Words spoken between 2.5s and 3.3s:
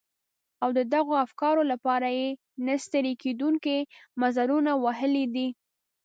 نه ستړي